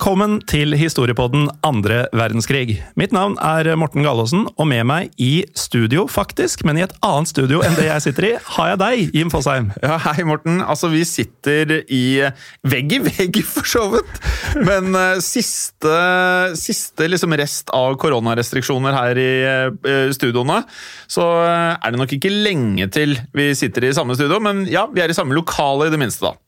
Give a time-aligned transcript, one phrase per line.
[0.00, 2.78] Velkommen til historiepodden andre verdenskrig.
[2.96, 7.28] Mitt navn er Morten Gallaasen, og med meg i studio, faktisk, men i et annet
[7.28, 9.68] studio enn det jeg sitter i, har jeg deg, Jim Fosheim.
[9.84, 10.62] Ja, Hei, Morten.
[10.64, 12.00] Altså, Vi sitter i
[12.64, 14.24] vegg i vegg, for så vidt.
[14.64, 15.96] Men uh, siste,
[16.56, 19.30] siste liksom rest av koronarestriksjoner her i
[19.84, 20.62] uh, studioene,
[21.12, 24.40] så uh, er det nok ikke lenge til vi sitter i samme studio.
[24.40, 26.38] Men ja, vi er i samme lokale, i det minste, da.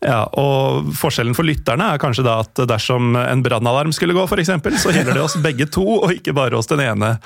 [0.00, 4.40] Ja, og Forskjellen for lytterne er kanskje da at dersom en brannalarm skulle gå, for
[4.40, 7.18] eksempel, så gjelder det oss begge to, og ikke bare oss den ene.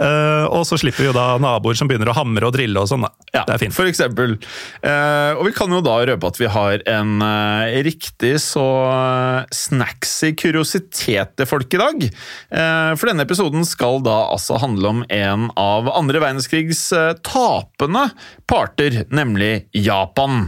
[0.00, 2.88] Uh, og så slipper vi jo da naboer som begynner å hamre og drille og
[2.88, 3.04] sånn.
[3.34, 3.74] Ja, det er fint.
[3.76, 4.38] For eksempel.
[4.80, 8.64] Uh, og vi kan jo da røpe at vi har en uh, riktig så
[9.52, 12.04] snacksy kuriositet til folk i dag.
[12.96, 16.86] For denne episoden skal da altså handle om en av andre verdenskrigs
[17.26, 18.06] tapende
[18.48, 20.46] parter, nemlig Japan.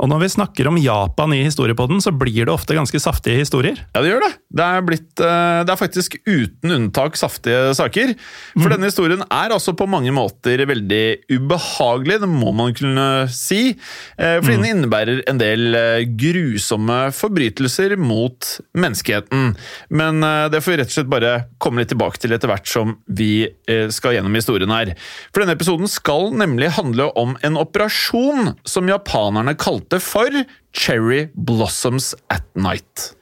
[0.00, 3.82] Og når vi snakker om Japan i historiepodden, så blir det ofte ganske saftige historier.
[3.94, 4.32] Ja, det gjør det.
[4.50, 8.14] Det er, blitt, eh, det er faktisk uten unntak saftige saker.
[8.56, 13.74] For denne historien er altså på mange måter veldig ubehagelig, det må man kunne si.
[14.16, 19.54] For Fordi den innebærer en del eh, grusomme forbrytelser mot menneskeheten.
[19.92, 22.68] Men eh, det får vi rett og slett bare komme litt tilbake til etter hvert
[22.70, 24.94] som vi eh, skal gjennom historien her.
[25.30, 30.30] For denne episoden skal nemlig handle om en operasjon som japanerne kalte for
[30.76, 33.16] Cherry Blossoms at Night.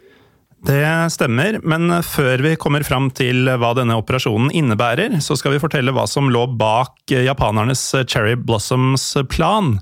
[0.67, 5.63] Det stemmer, men før vi kommer fram til hva denne operasjonen innebærer, så skal vi
[5.63, 9.77] fortelle hva som lå bak japanernes Cherry Blossoms plan.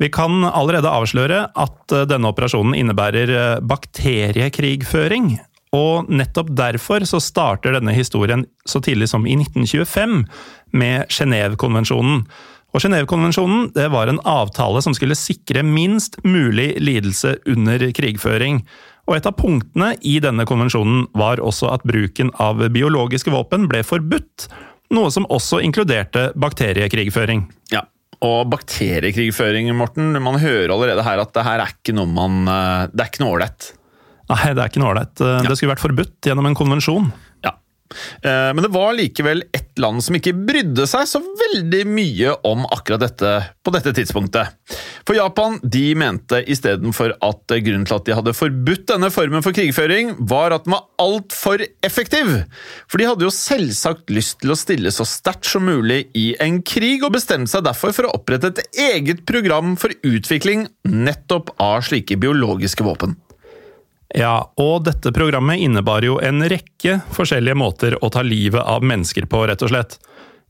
[0.00, 5.38] Vi kan allerede avsløre at denne operasjonen innebærer bakteriekrigføring.
[5.76, 10.24] Og nettopp derfor så starter denne historien så tidlig som i 1925
[10.74, 12.24] med Genévekonvensjonen.
[12.70, 18.62] Og Genévekonvensjonen det var en avtale som skulle sikre minst mulig lidelse under krigføring.
[19.10, 23.82] Og et av punktene i denne konvensjonen var også at bruken av biologiske våpen ble
[23.86, 24.46] forbudt,
[24.94, 27.48] noe som også inkluderte bakteriekrigføring.
[27.74, 27.84] Ja,
[28.20, 30.12] og bakteriekrigføring, Morten.
[30.22, 33.24] Man hører allerede her at det her er ikke noe man eh, Det er ikke
[33.24, 33.70] noe ålreit.
[34.30, 35.14] Nei, det er ikke noe ålreit.
[35.18, 37.08] Det skulle vært forbudt gjennom en konvensjon.
[38.22, 42.66] Eh, Men det var likevel ett land som ikke brydde seg så veldig mye om
[42.70, 43.32] akkurat dette
[43.64, 44.56] på dette tidspunktet.
[45.08, 49.56] For Japan de mente istedenfor at grunnen til at de hadde forbudt denne formen for
[49.56, 52.30] krigføring, var at den var altfor effektiv.
[52.90, 56.60] For de hadde jo selvsagt lyst til å stille så sterkt som mulig i en
[56.62, 61.80] krig, og bestemte seg derfor for å opprette et eget program for utvikling nettopp av
[61.88, 63.16] slike biologiske våpen.
[64.16, 69.28] Ja, og dette programmet innebar jo en rekke forskjellige måter å ta livet av mennesker
[69.30, 70.00] på, rett og slett.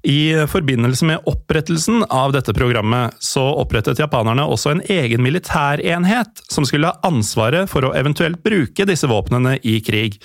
[0.03, 6.65] I forbindelse med opprettelsen av dette programmet, så opprettet japanerne også en egen militærenhet som
[6.65, 10.16] skulle ha ansvaret for å eventuelt bruke disse våpnene i krig.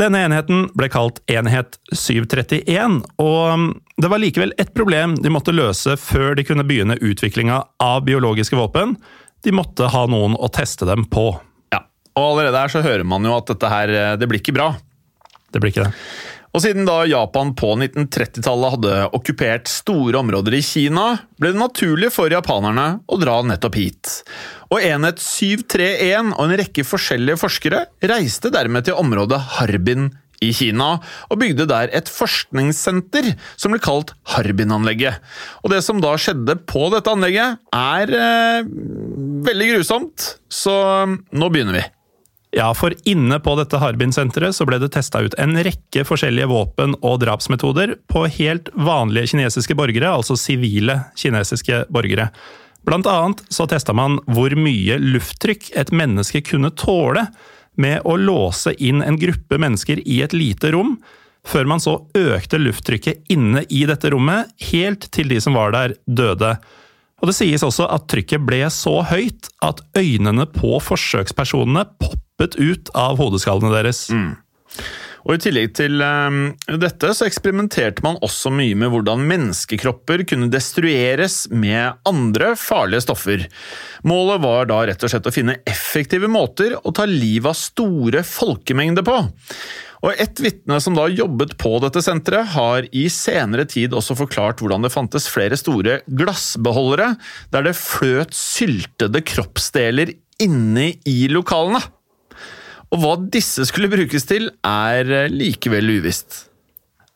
[0.00, 5.98] Denne enheten ble kalt Enhet 731, og det var likevel ett problem de måtte løse
[6.00, 8.96] før de kunne begynne utviklinga av biologiske våpen.
[9.44, 11.34] De måtte ha noen å teste dem på.
[12.18, 14.72] Og allerede her så hører man jo at dette her, eh, det blir ikke bra.
[15.52, 15.92] Det blir ikke det.
[16.52, 21.06] Og siden da Japan på 1930-tallet hadde okkupert store områder i Kina,
[21.40, 24.18] ble det naturlig for japanerne å dra nettopp hit.
[24.68, 30.10] Og Enhet 731 og en rekke forskjellige forskere reiste dermed til området Harbin
[30.42, 30.96] i Kina,
[31.30, 35.22] og bygde der et forskningssenter som ble kalt Harbin-anlegget.
[35.62, 38.70] Og det som da skjedde på dette anlegget, er eh,
[39.48, 40.74] veldig grusomt, så
[41.06, 41.88] nå begynner vi.
[42.52, 46.92] Ja, for inne på dette Harbin-senteret så ble det testa ut en rekke forskjellige våpen
[47.00, 52.28] og drapsmetoder på helt vanlige kinesiske borgere, altså sivile kinesiske borgere.
[52.84, 57.24] Blant annet så testa man hvor mye lufttrykk et menneske kunne tåle
[57.80, 60.98] med å låse inn en gruppe mennesker i et lite rom,
[61.48, 65.96] før man så økte lufttrykket inne i dette rommet, helt til de som var der,
[66.04, 66.52] døde.
[67.22, 71.86] Og Det sies også at trykket ble så høyt at øynene på forsøkspersonene
[72.38, 74.08] poppet ut av hodeskallene deres.
[75.22, 76.48] Og I tillegg til um,
[76.82, 83.44] dette så eksperimenterte man også mye med hvordan menneskekropper kunne destrueres med andre farlige stoffer.
[84.02, 88.24] Målet var da rett og slett å finne effektive måter å ta livet av store
[88.26, 89.20] folkemengder på.
[90.02, 94.58] Og Et vitne som da jobbet på dette senteret, har i senere tid også forklart
[94.58, 97.12] hvordan det fantes flere store glassbeholdere
[97.54, 101.78] der det fløt syltede kroppsdeler inne i lokalene.
[102.92, 106.46] Og hva disse skulle brukes til, er likevel uvisst.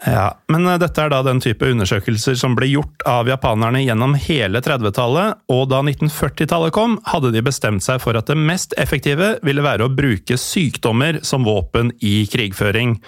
[0.04, 4.16] Ja, Men eh, dette er da den type undersøkelser som ble gjort av japanerne gjennom
[4.26, 9.36] hele 30-tallet, og da 1940-tallet kom, hadde de bestemt seg for at det mest effektive
[9.46, 12.98] ville være å bruke sykdommer som våpen i krigføring.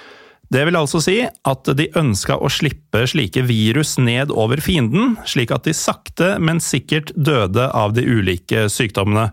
[0.48, 5.52] Det vil altså si at de ønska å slippe slike virus ned over fienden, slik
[5.52, 9.28] at de sakte, men sikkert døde av de ulike sykdommene.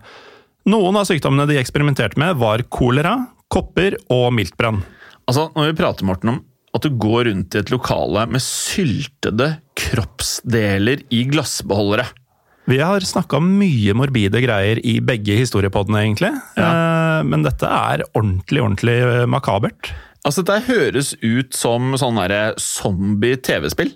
[0.66, 3.20] Noen av sykdommene de eksperimenterte med, var kolera,
[3.54, 4.80] kopper og miltbrann.
[5.30, 6.40] Altså, Når vi prater Morten, om
[6.76, 12.04] at du går rundt i et lokale med syltede kroppsdeler i glassbeholdere
[12.68, 16.34] Vi har snakka om mye morbide greier i begge historiepodene, egentlig.
[16.58, 17.22] Ja.
[17.24, 19.94] Men dette er ordentlig, ordentlig eh, makabert.
[20.26, 22.18] Altså, Dette høres ut som sånn
[22.58, 23.94] zombie-TV-spill.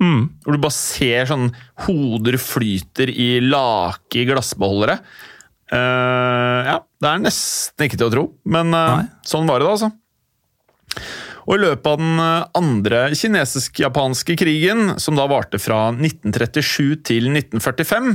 [0.00, 0.22] Mm.
[0.44, 1.50] Hvor du bare ser sånn
[1.84, 4.96] hoder flyter i lake i glassbeholdere.
[5.72, 9.72] Eh, ja, det er nesten ikke til å tro, men eh, sånn var det, da,
[9.74, 9.90] altså.
[11.46, 17.30] Og I løpet av den eh, andre kinesisk-japanske krigen, som da varte fra 1937 til
[17.32, 18.14] 1945,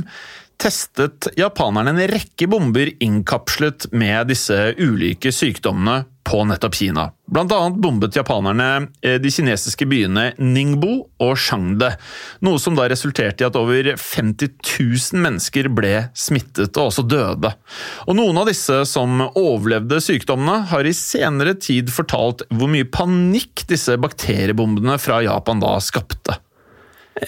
[0.62, 7.08] testet japanerne en rekke bomber innkapslet med disse ulike sykdommene på nettopp Kina.
[7.32, 10.92] Blant annet bombet japanerne eh, de kinesiske byene Ningbo
[11.22, 11.92] og Shangde,
[12.44, 17.52] noe som da resulterte i at over 50 000 mennesker ble smittet og også døde.
[18.06, 23.64] Og Noen av disse som overlevde sykdommene, har i senere tid fortalt hvor mye panikk
[23.70, 26.38] disse bakteriebombene fra Japan da skapte.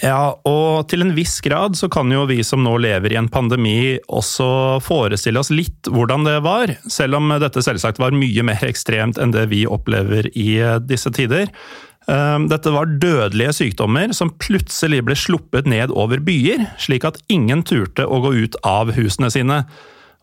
[0.01, 3.29] Ja, og til en viss grad så kan jo vi som nå lever i en
[3.31, 8.65] pandemi også forestille oss litt hvordan det var, selv om dette selvsagt var mye mer
[8.65, 11.51] ekstremt enn det vi opplever i eh, disse tider.
[12.09, 17.61] Eh, Dette var dødelige sykdommer som plutselig ble sluppet ned over byer, slik at ingen
[17.65, 19.63] turte å gå ut av husene sine.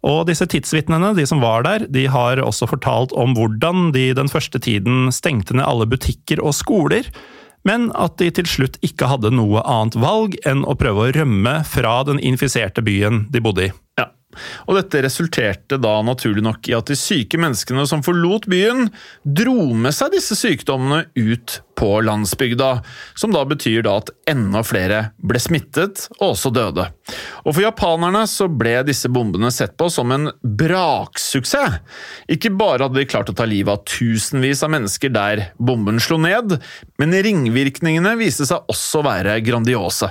[0.03, 4.31] Og disse tidsvitnene, de som var der, de har også fortalt om hvordan de den
[4.31, 7.07] første tiden stengte ned alle butikker og skoler,
[7.69, 11.61] men at de til slutt ikke hadde noe annet valg enn å prøve å rømme
[11.69, 13.73] fra den infiserte byen de bodde i.
[14.01, 14.09] Ja.
[14.67, 18.89] Og dette resulterte da naturlig nok i at de syke menneskene som forlot byen,
[19.23, 22.71] dro med seg disse sykdommene ut på landsbygda,
[23.19, 26.89] som da betyr da at enda flere ble smittet og også døde.
[27.43, 31.81] Og for japanerne så ble disse bombene sett på som en braksuksess.
[32.33, 36.19] Ikke bare hadde de klart å ta livet av tusenvis av mennesker der bomben slo
[36.23, 36.57] ned,
[37.01, 40.11] men ringvirkningene viste seg også å være grandiose.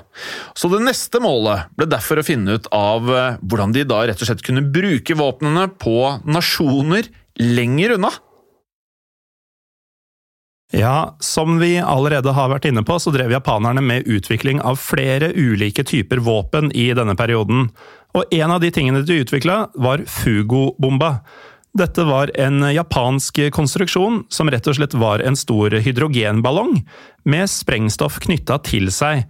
[0.57, 4.21] Så det neste målet ble derfor å finne ut av eh, hvordan de da rett
[4.21, 5.97] og slett kunne bruke våpnene på
[6.27, 7.09] nasjoner
[7.41, 8.11] lenger unna.
[10.71, 15.33] Ja, som vi allerede har vært inne på, så drev japanerne med utvikling av flere
[15.35, 17.67] ulike typer våpen i denne perioden.
[18.15, 21.17] Og en av de tingene de utvikla, var Fugo-bomba.
[21.75, 26.81] Dette var en japansk konstruksjon som rett og slett var en stor hydrogenballong
[27.27, 29.23] med sprengstoff knytta til seg.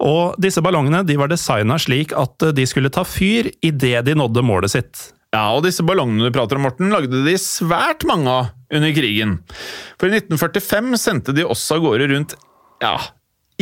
[0.00, 4.44] Og disse ballongene de var designa slik at de skulle ta fyr idet de nådde
[4.44, 5.06] målet sitt.
[5.34, 9.38] Ja, og disse ballongene du prater om, Morten, lagde de svært mange av under krigen.
[9.98, 12.36] For i 1945 sendte de også av gårde rundt
[12.82, 12.94] ja,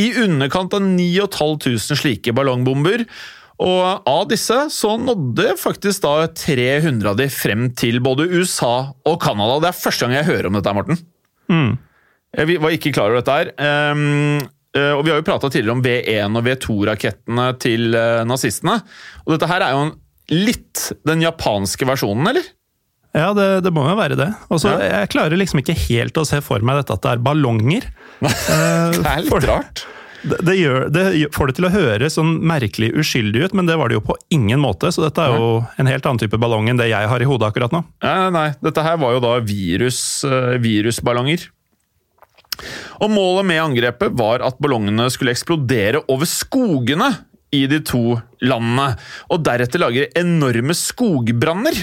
[0.01, 3.05] i underkant av 9500 slike ballongbomber.
[3.63, 9.19] Og av disse så nådde faktisk da 300 av de frem til både USA og
[9.23, 9.61] Canada.
[9.63, 10.99] Det er første gang jeg hører om dette, Morten.
[12.35, 13.53] Jeg var ikke klar over dette her.
[14.75, 18.81] Eh, og Vi har jo prata tidligere om V1 og V2-rakettene til eh, nazistene.
[19.23, 19.93] Og dette her er jo en,
[20.33, 22.47] litt den japanske versjonen, eller?
[23.15, 24.29] Ja, det, det må jo være det.
[24.51, 25.01] Og så Ja.
[25.01, 27.85] Jeg klarer liksom ikke helt å se for meg dette at det er ballonger.
[28.25, 29.85] Det er litt for- rart.
[30.25, 31.01] Det, det, gjør, det
[31.35, 34.15] får det til å høres sånn merkelig uskyldig ut, men det var det jo på
[34.33, 34.89] ingen måte.
[34.89, 37.51] Så dette er jo en helt annen type ballong enn det jeg har i hodet
[37.51, 37.83] akkurat nå.
[38.01, 41.45] Nei, nei, dette her var jo da virus, eh, virusballonger.
[43.05, 47.11] Og Målet med angrepet var at ballongene skulle eksplodere over skogene
[47.55, 48.91] i de to landene,
[49.31, 51.77] og deretter lager enorme skogbranner.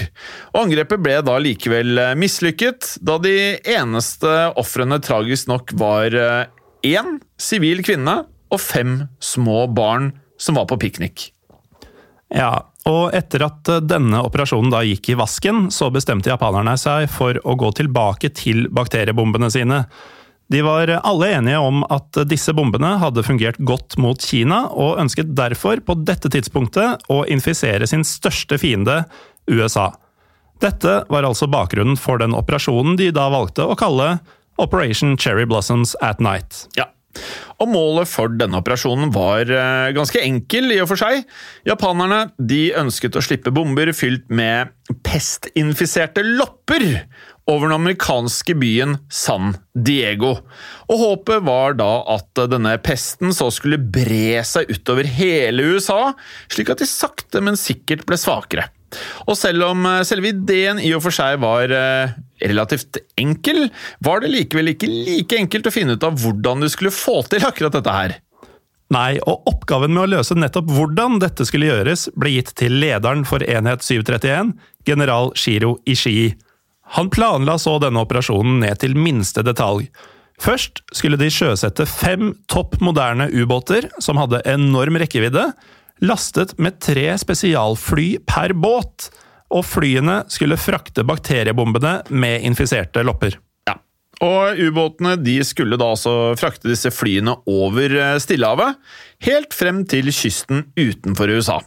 [0.53, 3.35] Og Angrepet ble da likevel eh, mislykket, da de
[3.75, 6.43] eneste ofrene tragisk nok var eh,
[6.93, 8.21] én sivil kvinne
[8.53, 11.31] og fem små barn som var på piknik.
[12.33, 12.53] Ja,
[12.89, 17.37] og etter at eh, denne operasjonen da gikk i vasken, så bestemte japanerne seg for
[17.45, 19.83] å gå tilbake til bakteriebombene sine.
[20.53, 25.33] De var alle enige om at disse bombene hadde fungert godt mot Kina, og ønsket
[25.33, 29.01] derfor på dette tidspunktet å infisere sin største fiende,
[29.49, 29.89] USA.
[30.63, 34.17] Dette var altså bakgrunnen for den operasjonen de da valgte å kalle
[34.61, 36.67] Operation Cherry Blossoms at Night.
[36.77, 36.91] Ja.
[37.61, 41.23] Og Målet for denne operasjonen var eh, ganske enkel i og for seg.
[41.67, 44.73] Japanerne de ønsket å slippe bomber fylt med
[45.05, 46.87] pestinfiserte lopper
[47.49, 50.37] over den amerikanske byen San Diego.
[50.87, 56.13] Og Håpet var da at denne pesten så skulle bre seg utover hele USA,
[56.51, 58.69] slik at de sakte, men sikkert ble svakere.
[59.25, 63.65] Og selv om eh, selve ideen i og for seg var eh, relativt enkel,
[64.05, 67.45] var det likevel ikke like enkelt å finne ut av hvordan du skulle få til
[67.47, 68.15] akkurat dette her.
[68.93, 73.23] Nei, og oppgaven med å løse nettopp hvordan dette skulle gjøres, ble gitt til lederen
[73.25, 74.53] for enhet 731,
[74.85, 76.35] general Shiro Ishii.
[76.93, 79.87] Han planla så denne operasjonen ned til minste detalj.
[80.41, 85.47] Først skulle de sjøsette fem topp moderne ubåter som hadde enorm rekkevidde,
[86.05, 89.09] lastet med tre spesialfly per båt,
[89.53, 93.37] og flyene skulle frakte bakteriebombene med infiserte lopper.
[93.69, 93.77] Ja.
[94.25, 98.77] Og ubåtene de skulle da altså frakte disse flyene over eh, Stillehavet,
[99.25, 101.59] helt frem til kysten utenfor USA.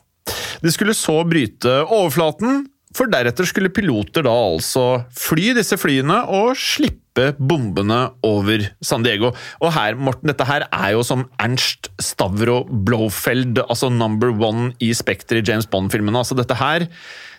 [0.62, 2.64] De skulle så bryte overflaten,
[2.94, 4.84] for deretter skulle piloter da altså
[5.16, 9.32] fly disse flyene og slippe bombene over San Diego.
[9.64, 14.92] Og her, Morten, dette her er jo som Ernst Stavro Blofeld, altså number one i
[14.96, 16.20] Spekter i James Bond-filmene.
[16.20, 16.86] Altså dette her,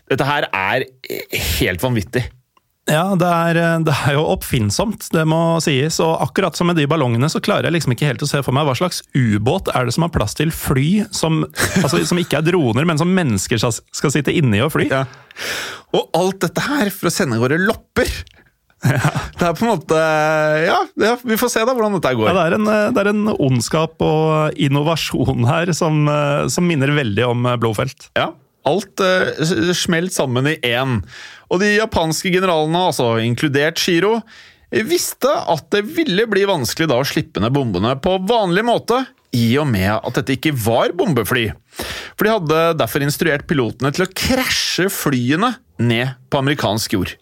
[0.09, 0.87] dette her er
[1.61, 2.25] helt vanvittig.
[2.87, 5.99] Ja, det er, det er, jo oppfinnsomt, det må sies.
[6.03, 8.55] Og akkurat som med de ballongene, så klarer jeg liksom ikke helt å se for
[8.55, 11.43] meg hva slags ubåt er det som har plass til fly som,
[11.83, 14.87] altså, som ikke er droner, men som mennesker skal, skal sitte inni og fly.
[14.93, 15.03] Ja.
[15.95, 18.11] Og alt dette her for å sende våre lopper!
[18.85, 19.09] Ja.
[19.33, 19.97] Det er på en måte
[20.61, 22.27] ja, ja, vi får se da hvordan dette går.
[22.29, 26.05] Ja, det, er en, det er en ondskap og innovasjon her som,
[26.53, 28.11] som minner veldig om Blåfelt.
[28.15, 28.29] Ja,
[28.67, 30.99] alt uh, smelt sammen i én.
[31.47, 34.19] Og de japanske generalene, altså inkludert Shiro,
[34.87, 39.05] visste at det ville bli vanskelig da å slippe ned bombene på vanlig måte,
[39.35, 41.49] i og med at dette ikke var bombefly.
[42.17, 47.13] For de hadde derfor instruert pilotene til å krasje flyene ned på amerikansk jord.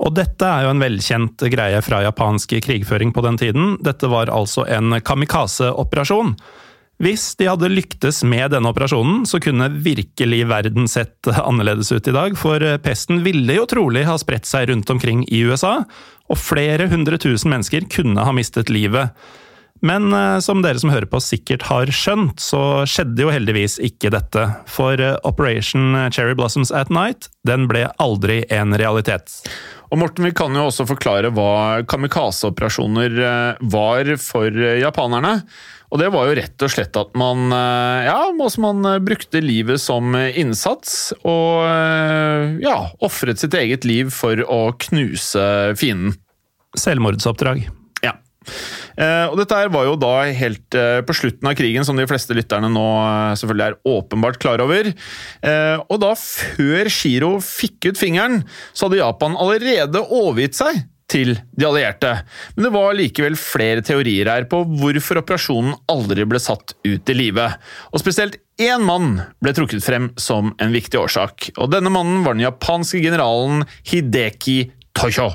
[0.00, 3.74] Og dette er jo en velkjent greie fra japansk krigføring på den tiden.
[3.84, 6.36] Dette var altså en kamikaze-operasjon.
[7.00, 12.12] Hvis de hadde lyktes med denne operasjonen, så kunne virkelig verden sett annerledes ut i
[12.12, 15.78] dag, for pesten ville jo trolig ha spredt seg rundt omkring i USA,
[16.28, 19.16] og flere hundre tusen mennesker kunne ha mistet livet.
[19.80, 24.12] Men eh, som dere som hører på sikkert har skjønt, så skjedde jo heldigvis ikke
[24.12, 24.44] dette.
[24.68, 29.40] For eh, Operation Cherry Blossoms at Night, den ble aldri en realitet.
[29.90, 35.38] Og Morten, vi kan jo også forklare hva kamikaze-operasjoner eh, var for japanerne.
[35.90, 38.30] Og det var jo rett og slett at man ja,
[38.62, 41.66] man brukte livet som innsats, og
[42.62, 45.42] ja, ofret sitt eget liv for å knuse
[45.80, 46.14] fienden.
[46.78, 47.64] Selvmordsoppdrag.
[48.04, 48.14] Ja.
[49.30, 52.36] og dette her var jo da helt eh, på slutten av krigen, som de fleste
[52.36, 54.92] lytterne nå eh, selvfølgelig er åpenbart klar over.
[55.90, 58.42] Og da, før Shiro fikk ut fingeren,
[58.72, 62.12] så hadde Japan allerede overgitt seg til de allierte.
[62.54, 67.16] Men det var likevel flere teorier her på hvorfor operasjonen aldri ble satt ut i
[67.16, 67.48] live.
[67.90, 71.50] Og spesielt én mann ble trukket frem som en viktig årsak.
[71.58, 74.60] Og denne mannen var den japanske generalen Hideki
[74.96, 75.32] Tosho.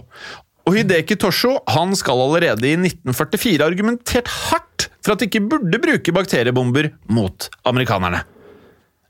[0.65, 5.82] Og Hideki Tosho han skal allerede i 1944 argumentert hardt for at de ikke burde
[5.82, 8.24] bruke bakteriebomber mot amerikanerne.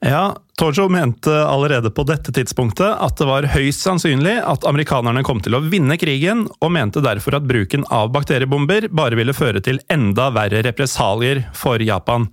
[0.06, 5.40] Ja, Tojo mente allerede på dette tidspunktet at det var høyst sannsynlig at amerikanerne kom
[5.42, 9.82] til å vinne krigen, og mente derfor at bruken av bakteriebomber bare ville føre til
[9.90, 12.30] enda verre represalier for Japan.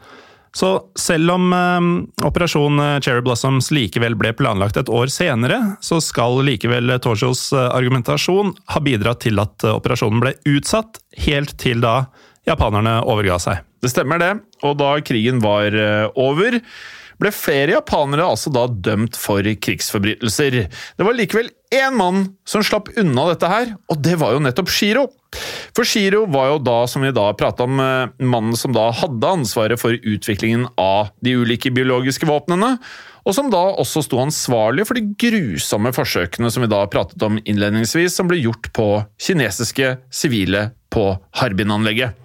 [0.52, 1.88] Så selv om eh,
[2.28, 7.70] operasjon eh, Cherry Blossoms likevel ble planlagt et år senere, så skal likevel Toshos eh,
[7.72, 12.02] argumentasjon ha bidratt til at eh, operasjonen ble utsatt, helt til da
[12.44, 13.64] japanerne overga seg.
[13.80, 15.72] Det stemmer det, og da krigen var
[16.20, 16.60] over,
[17.22, 20.58] ble flere japanere altså da dømt for krigsforbrytelser.
[20.98, 24.70] Det var likevel én mann som slapp unna dette her, og det var jo nettopp
[24.72, 25.06] Shiro.
[25.72, 29.30] For Shiro var jo da, som vi da prata om, eh, mannen som da hadde
[29.38, 32.78] ansvaret for utviklingen av de ulike biologiske våpnene,
[33.22, 37.38] og som da også sto ansvarlig for de grusomme forsøkene som vi da pratet om
[37.38, 38.88] innledningsvis, som ble gjort på
[39.22, 41.06] kinesiske sivile på
[41.38, 42.18] Harbin-anlegget.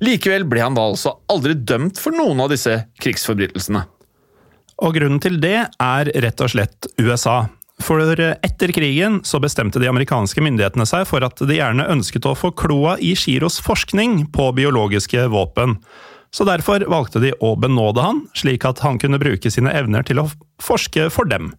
[0.00, 3.84] Likevel ble han da altså aldri dømt for noen av disse krigsforbrytelsene.
[4.82, 7.44] Og grunnen til det er rett og slett USA.
[7.82, 12.36] For etter krigen så bestemte de amerikanske myndighetene seg for at de gjerne ønsket å
[12.38, 15.78] få kloa i Shiros forskning på biologiske våpen.
[16.34, 20.22] Så derfor valgte de å benåde han, slik at han kunne bruke sine evner til
[20.22, 20.28] å
[20.62, 21.52] forske for dem.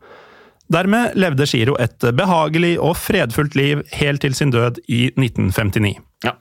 [0.71, 5.93] Dermed levde Shiro et behagelig og fredfullt liv helt til sin død i 1959.
[6.25, 6.33] Ja.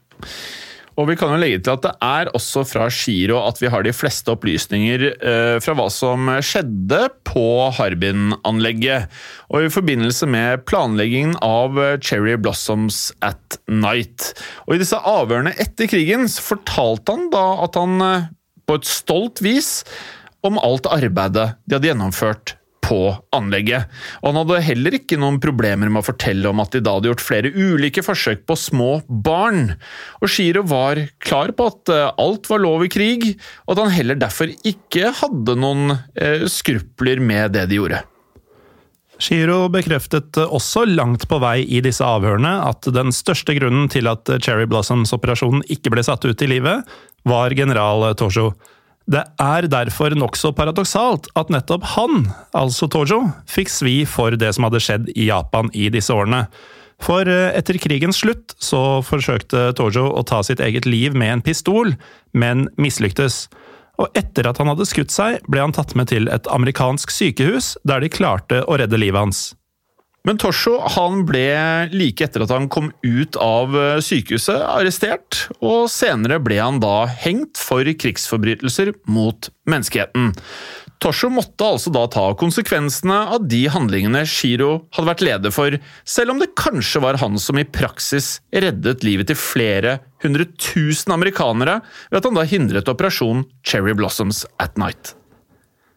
[0.94, 3.82] Og vi kan jo legge til at det er også fra Giro at vi har
[3.82, 9.10] de fleste opplysninger eh, fra hva som skjedde på Harbin-anlegget.
[9.50, 14.32] Og i forbindelse med planleggingen av Cherry Blossoms at Night.
[14.68, 18.28] Og i disse avhørene etter krigen fortalte han da at han eh,
[18.64, 19.80] på et stolt vis
[20.44, 23.00] om alt arbeidet de hadde gjennomført på
[23.34, 23.88] anlegget.
[24.22, 27.10] Og han hadde heller ikke noen problemer med å fortelle om at de da hadde
[27.12, 29.74] gjort flere ulike forsøk på små barn.
[30.20, 33.30] Og Shiro var klar på at eh, alt var lov i krig,
[33.64, 38.04] og at han heller derfor ikke hadde noen eh, skrupler med det de gjorde.
[39.22, 44.28] Shiro bekreftet også langt på vei i disse avhørene at den største grunnen til at
[44.42, 46.82] Cherry Blossoms-operasjonen ikke ble satt ut i livet,
[47.24, 48.50] var general Tosho.
[49.04, 53.20] Det er derfor nokså paradoksalt at nettopp han, altså Tojo,
[53.50, 56.46] fikk svi for det som hadde skjedd i Japan i disse årene.
[57.04, 61.44] For eh, etter krigens slutt så forsøkte Tojo å ta sitt eget liv med en
[61.44, 61.92] pistol,
[62.32, 63.44] men mislyktes.
[64.00, 67.74] Og etter at han hadde skutt seg, ble han tatt med til et amerikansk sykehus,
[67.84, 69.44] der de klarte å redde livet hans.
[70.24, 71.44] Men Tosho han ble
[71.92, 77.04] like etter at han kom ut av eh, sykehuset, arrestert, og senere ble han da
[77.26, 80.32] hengt for krigsforbrytelser mot menneskeheten.
[81.04, 85.76] Tosho måtte altså da ta konsekvensene av de handlingene Shiro hadde vært leder for,
[86.08, 91.12] selv om det kanskje var han som i praksis reddet livet til flere hundre tusen
[91.12, 95.12] amerikanere ved at han da hindret operasjon Cherry Blossoms at Night.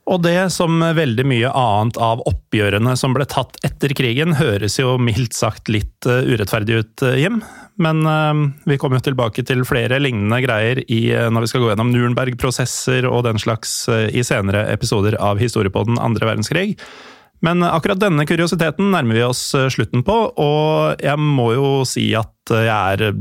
[0.08, 4.96] Og det, som veldig mye annet av oppgjørene som ble tatt etter krigen, høres jo
[5.02, 7.42] mildt sagt litt uh, urettferdig ut, uh, Jim.
[7.84, 8.32] Men uh,
[8.70, 13.10] vi kommer jo tilbake til flere lignende greier i, når vi skal gå gjennom Nurenberg-prosesser
[13.10, 16.78] og den slags i senere episoder av Historiepodden andre verdenskrig.
[17.44, 19.44] Men akkurat denne kuriositeten nærmer vi oss
[19.76, 23.12] slutten på, og jeg må jo si at jeg er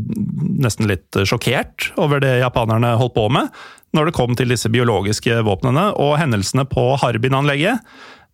[0.62, 3.50] nesten litt sjokkert over det japanerne holdt på med
[3.94, 7.84] når det kom til disse biologiske våpnene, og hendelsene på Harbin-anlegget,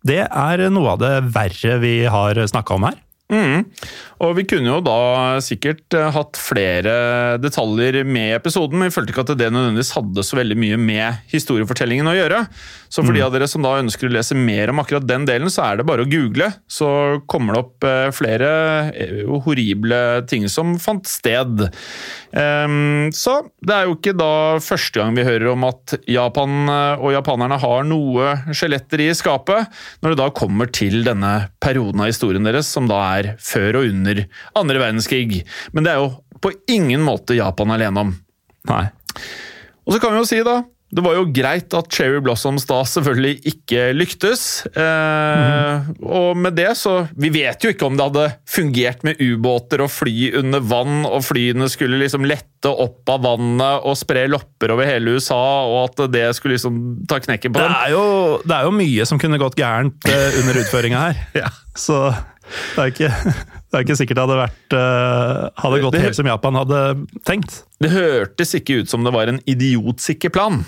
[0.03, 2.97] det er noe av det verre vi har snakka om her.
[3.33, 3.63] Mm.
[4.23, 6.93] Og vi kunne jo da sikkert eh, hatt flere
[7.41, 11.23] detaljer med episoden, men vi følte ikke at det nødvendigvis hadde så veldig mye med
[11.33, 12.43] historiefortellingen å gjøre.
[12.93, 13.25] Så for de mm.
[13.25, 15.87] av dere som da ønsker å lese mer om akkurat den delen, så er det
[15.89, 16.51] bare å google.
[16.69, 16.87] Så
[17.31, 18.51] kommer det opp eh, flere
[18.93, 21.65] eh, horrible ting som fant sted.
[22.33, 27.11] Um, så det er jo ikke da første gang vi hører om at Japan og
[27.13, 29.69] japanerne har noe skjeletter i skapet,
[30.01, 33.89] når det da kommer til denne perioden av historien deres, som da er før og
[33.89, 34.23] under
[34.59, 35.43] andre verdenskrig.
[35.73, 38.13] Men det er jo på ingen måte Japan alene om.
[38.69, 38.85] Nei.
[39.83, 40.61] Og så kan vi jo si, da
[40.93, 44.43] det var jo greit at Cherry Blossoms da selvfølgelig ikke lyktes.
[44.69, 46.03] Eh, mm.
[46.05, 49.89] Og med det så Vi vet jo ikke om det hadde fungert med ubåter og
[49.91, 54.87] fly under vann, og flyene skulle liksom lette opp av vannet og spre lopper over
[54.87, 56.77] hele USA, og at det skulle liksom
[57.09, 57.73] ta knekken på dem.
[57.73, 58.05] Det er jo,
[58.45, 61.25] det er jo mye som kunne gått gærent eh, under utføringa her.
[61.45, 61.49] ja.
[61.73, 62.05] Så
[62.75, 63.09] det er ikke,
[63.69, 66.81] det er ikke sikkert det hadde, vært, uh, hadde gått helt som Japan hadde
[67.27, 67.59] tenkt.
[67.83, 70.61] Det hørtes ikke ut som det var en idiotsikker plan.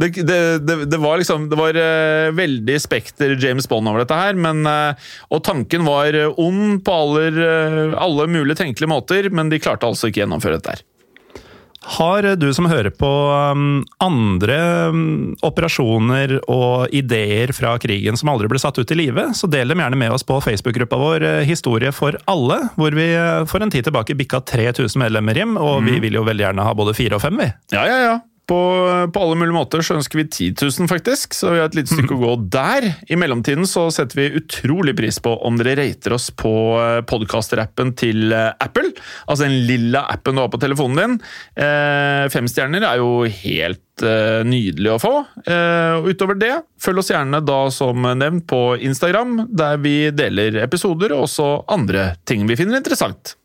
[0.00, 4.18] det, det, det, det, var liksom Det var uh, veldig spekter James Bond over dette
[4.18, 7.42] her, men uh, Og tanken var ond på aller,
[7.96, 10.86] alle mulige tenkelige måter, men de klarte altså ikke gjennomføre dette her.
[11.84, 13.08] Har du som hører på
[13.54, 14.58] um, andre
[14.90, 19.70] um, operasjoner og ideer fra krigen som aldri ble satt ut i live, så del
[19.70, 23.62] dem gjerne med oss på Facebook-gruppa vår uh, Historie for alle, hvor vi uh, for
[23.62, 25.92] en tid tilbake bikka 3000 medlemmer, Jim, og mm.
[25.92, 27.48] vi vil jo veldig gjerne ha både fire og fem, vi.
[27.76, 28.18] Ja, ja, ja.
[28.48, 28.58] På,
[29.12, 31.92] på, alle mulige måter så ønsker vi 10 000, faktisk, så vi har et lite
[31.92, 32.86] stykke å gå der.
[33.12, 37.92] I mellomtiden så setter vi utrolig pris på om dere rater oss på eh, podkasterappen
[37.98, 38.94] til eh, Apple.
[39.26, 41.18] Altså den lilla appen du har på telefonen din.
[41.60, 45.12] Eh, fem stjerner er jo helt eh, nydelig å få.
[45.98, 51.12] Og utover det, følg oss gjerne da som nevnt på Instagram, der vi deler episoder
[51.16, 53.36] og også andre ting vi finner interessant.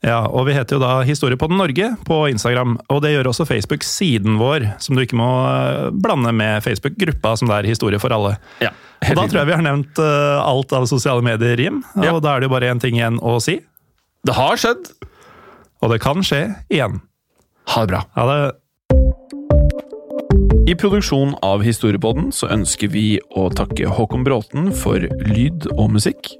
[0.00, 4.38] Ja, og vi heter jo da Historiepodden Norge på Instagram, og det gjør også Facebook-siden
[4.40, 8.38] vår, som du ikke må eh, blande med Facebook-gruppa som det er Historie for alle.
[8.64, 8.72] Ja,
[9.04, 12.16] og da tror jeg vi har nevnt uh, alt av sosiale medier, Jim, og ja.
[12.16, 13.58] da er det jo bare én ting igjen å si.
[14.24, 14.88] Det har skjedd.
[15.80, 17.00] Og det kan skje igjen.
[17.72, 18.02] Ha det bra.
[18.16, 18.40] Ha det.
[20.68, 26.39] I produksjon av Historiepodden så ønsker vi å takke Håkon Bråten for lyd og musikk.